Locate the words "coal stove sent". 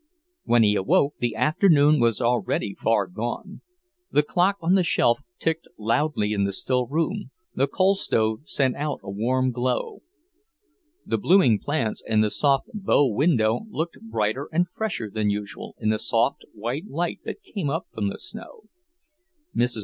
7.67-8.75